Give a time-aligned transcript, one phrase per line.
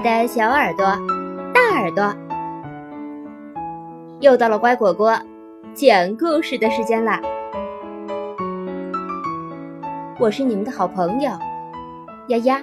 [0.00, 0.84] 的小耳朵、
[1.52, 2.14] 大耳朵，
[4.20, 5.18] 又到了乖果果
[5.74, 7.20] 讲故事的时间啦！
[10.20, 11.32] 我是你们的好朋友
[12.28, 12.60] 丫丫。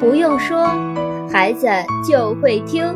[0.00, 0.66] 不用说，
[1.30, 1.66] 孩子
[2.08, 2.86] 就会听。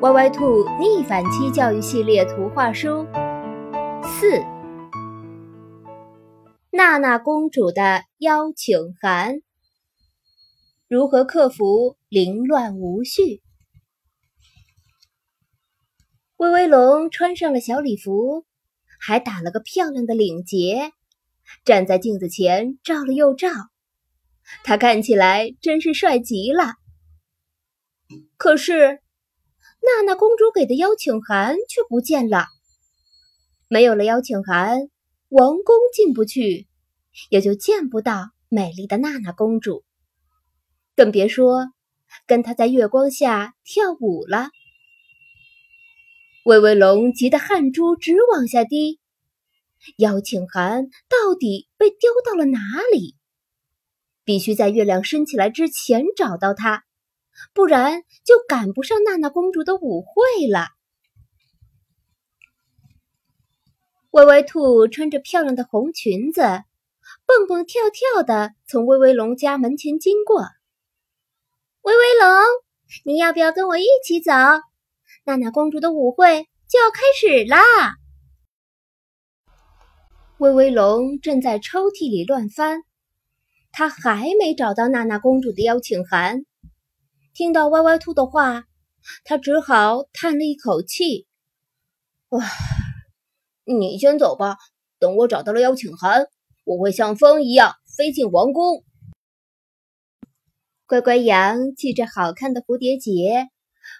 [0.00, 3.06] 歪歪兔逆反期教育系列图画书。
[4.06, 4.44] 四，
[6.70, 9.40] 娜娜公主的邀请函。
[10.88, 13.42] 如何克服凌乱无序？
[16.36, 18.44] 威威龙穿上了小礼服，
[19.00, 20.92] 还打了个漂亮的领结，
[21.64, 23.48] 站在镜子前照了又照，
[24.64, 26.74] 他看起来真是帅极了。
[28.36, 29.00] 可是，
[29.80, 32.44] 娜娜公主给的邀请函却不见了。
[33.68, 34.88] 没有了邀请函，
[35.28, 36.66] 王宫进不去，
[37.28, 39.84] 也就见不到美丽的娜娜公主，
[40.94, 41.72] 更别说
[42.26, 44.50] 跟她在月光下跳舞了。
[46.44, 49.00] 威威龙急得汗珠直往下滴，
[49.96, 52.60] 邀请函到底被丢到了哪
[52.92, 53.16] 里？
[54.24, 56.84] 必须在月亮升起来之前找到它，
[57.54, 60.68] 不然就赶不上娜娜公主的舞会了。
[64.14, 66.40] 歪歪兔穿着漂亮的红裙子，
[67.26, 70.44] 蹦蹦跳跳的从威威龙家门前经过。
[71.82, 72.44] 威威龙，
[73.04, 74.30] 你要不要跟我一起走？
[75.24, 77.58] 娜娜公主的舞会就要开始啦！
[80.38, 82.82] 威威龙正在抽屉里乱翻，
[83.72, 86.46] 他还没找到娜娜公主的邀请函。
[87.32, 88.62] 听到歪歪兔的话，
[89.24, 91.26] 他只好叹了一口气
[92.30, 92.44] ：“哇。”
[93.64, 94.56] 你先走吧，
[94.98, 96.26] 等我找到了邀请函，
[96.64, 98.84] 我会像风一样飞进王宫。
[100.86, 103.48] 乖乖羊系着好看的蝴蝶结，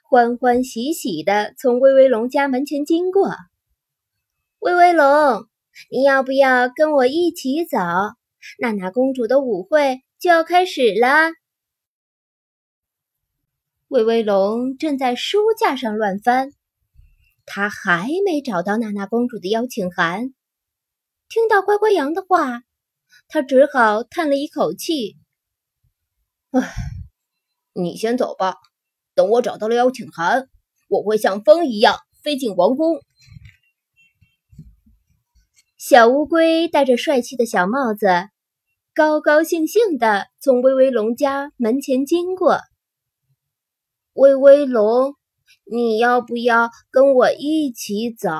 [0.03, 3.31] 欢欢喜喜的从威威龙家门前经过。
[4.59, 5.47] 威威龙，
[5.91, 7.79] 你要不要跟我一起走？
[8.59, 11.31] 娜娜公主的舞会就要开始啦！
[13.89, 16.51] 威威龙正在书架上乱翻。
[17.47, 20.35] 他还没找到娜娜公主的邀请函，
[21.29, 22.63] 听到乖乖羊的话，
[23.29, 25.17] 他只好叹了一口气
[26.53, 26.75] ：“唉，
[27.75, 28.57] 你先走吧，
[29.15, 30.49] 等我找到了邀请函，
[30.89, 32.99] 我会像风一样飞进王宫。”
[35.77, 38.07] 小乌龟戴着帅气的小帽子，
[38.95, 42.59] 高高兴兴的从威威龙家门前经过。
[44.15, 45.15] 威威龙。
[45.65, 48.31] 你要不要跟我一起走？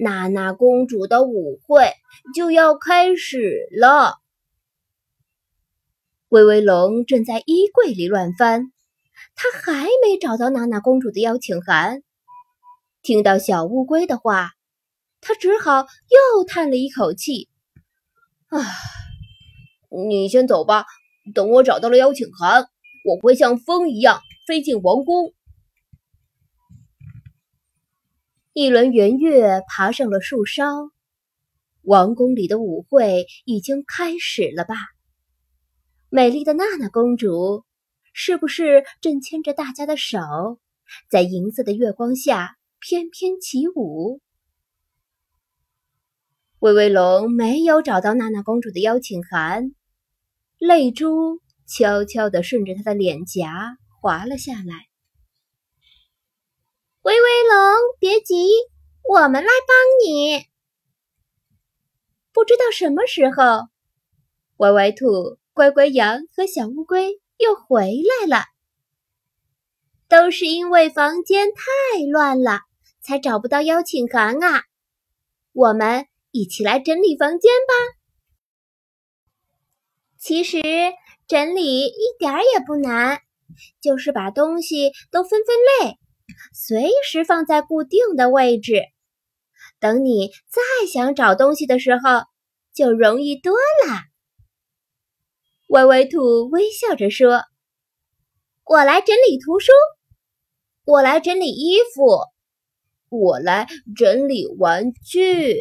[0.00, 1.92] 娜娜公主的舞会
[2.34, 4.14] 就要开始了。
[6.28, 8.70] 威威龙正在衣柜里乱翻，
[9.34, 12.02] 他还没找到娜娜公主的邀请函。
[13.02, 14.52] 听到小乌龟的话，
[15.20, 17.48] 他只好又叹了一口气
[18.50, 18.60] ：“啊，
[19.90, 20.84] 你先走吧，
[21.34, 22.68] 等我找到了邀请函，
[23.04, 25.32] 我会像风一样飞进王宫。”
[28.60, 30.90] 一轮圆月爬上了树梢，
[31.82, 34.74] 王宫里的舞会已经开始了吧？
[36.08, 37.64] 美丽的娜娜公主
[38.12, 40.18] 是不是正牵着大家的手，
[41.08, 44.20] 在银色的月光下翩翩起舞？
[46.58, 49.70] 威威龙没有找到娜娜公主的邀请函，
[50.58, 51.38] 泪珠
[51.68, 54.88] 悄悄地顺着她的脸颊滑了下来。
[57.08, 58.50] 威威龙，别急，
[59.02, 59.74] 我们来帮
[60.04, 60.44] 你。
[62.34, 63.68] 不知道什么时候，
[64.58, 68.44] 歪歪兔、乖乖羊和小乌龟又回来了。
[70.06, 71.62] 都是因为房间太
[72.12, 72.60] 乱了，
[73.00, 74.64] 才找不到邀请函啊！
[75.54, 77.72] 我们一起来整理房间吧。
[80.18, 80.60] 其实
[81.26, 83.22] 整理一点儿也不难，
[83.80, 85.56] 就是把东西都分分
[85.88, 85.98] 类。
[86.52, 88.82] 随时放在固定的位置，
[89.80, 92.24] 等你再想找东西的时候，
[92.74, 93.94] 就容易多了。
[95.68, 97.44] 歪歪兔微笑着说
[98.64, 99.72] ：“我来整理图书，
[100.84, 102.20] 我来整理衣服，
[103.10, 103.66] 我来
[103.96, 105.58] 整理玩具。”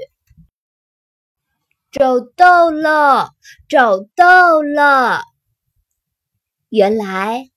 [1.91, 3.31] 找到了，
[3.67, 5.21] 找到了！
[6.69, 7.49] 原来。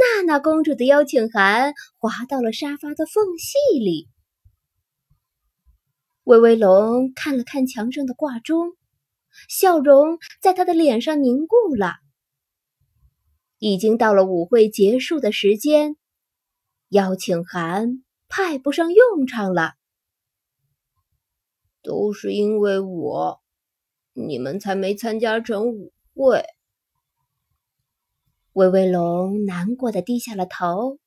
[0.00, 4.08] 娜娜公主的邀请函滑到了沙发的缝隙里。
[6.24, 8.76] 威威龙看了看墙上的挂钟，
[9.46, 11.96] 笑容在他的脸上凝固了。
[13.58, 15.96] 已经到了舞会结束的时间，
[16.88, 19.74] 邀请函派不上用场了。
[21.82, 23.42] 都是因为我，
[24.14, 26.42] 你们才没参加成舞会。
[28.52, 30.98] 威威龙难过的低下了头。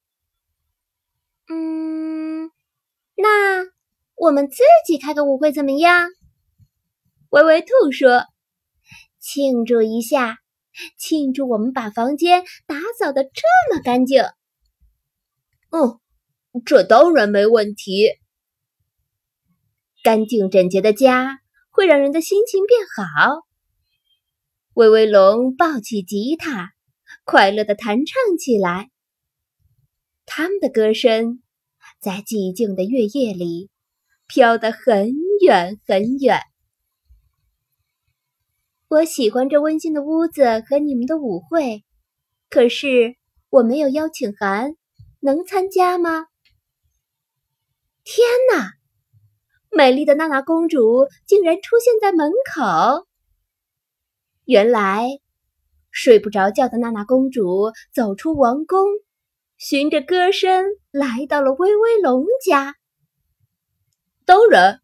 [1.48, 2.52] 嗯，
[3.16, 3.66] 那
[4.16, 6.10] 我们自己开个舞会怎么样？
[7.30, 8.26] 威威兔说
[9.20, 10.38] ：“庆祝一下，
[10.98, 13.42] 庆祝我们把房间打扫的这
[13.74, 14.24] 么干净。”
[15.72, 16.00] 哦，
[16.66, 18.10] 这当然没问题。
[20.04, 21.40] 干净整洁的家
[21.72, 23.42] 会让人的心情变好。
[24.74, 26.73] 威威龙抱起吉他，
[27.24, 28.90] 快乐的弹唱起来。
[30.26, 31.42] 他们的歌声
[32.00, 33.70] 在寂静的月夜里
[34.28, 35.12] 飘得很
[35.42, 36.40] 远很远。
[38.88, 41.84] 我喜欢这温馨的屋子和你们的舞会，
[42.50, 43.16] 可是
[43.50, 44.76] 我没有邀请函，
[45.20, 46.28] 能参加吗？
[48.04, 48.74] 天哪！
[49.72, 53.08] 美丽的娜娜公主竟然出现在门口。
[54.46, 55.08] 原来，
[55.94, 58.86] 睡不着觉的娜娜公主走出王宫，
[59.58, 62.76] 循着歌声来到了威威龙家。
[64.26, 64.82] 当然，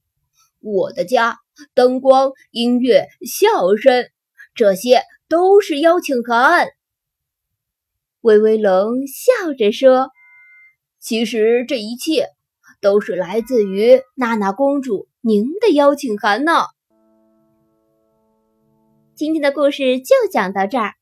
[0.61, 1.39] 我的家
[1.73, 4.05] 灯光、音乐、笑声，
[4.53, 6.69] 这些都是邀请函。
[8.21, 10.11] 威威龙笑着说
[11.01, 12.27] ：“其实这一切……”
[12.81, 16.63] 都是来自于娜娜公主您的邀请函呢。
[19.15, 20.93] 今天的故事就讲到这儿，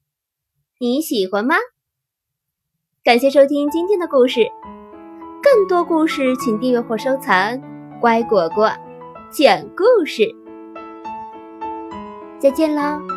[0.79, 1.55] 你喜欢吗？
[3.03, 4.47] 感谢收听今天的故事，
[5.41, 7.59] 更多故事请订阅或收藏。
[7.99, 8.71] 乖果果
[9.31, 10.23] 讲故事，
[12.37, 13.16] 再见喽。